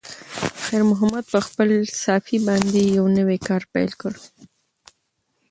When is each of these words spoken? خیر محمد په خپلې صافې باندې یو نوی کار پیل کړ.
خیر 0.63 0.81
محمد 0.91 1.25
په 1.33 1.39
خپلې 1.47 1.77
صافې 2.03 2.37
باندې 2.47 2.81
یو 2.97 3.05
نوی 3.17 3.37
کار 3.47 3.63
پیل 3.73 3.91
کړ. 4.01 4.13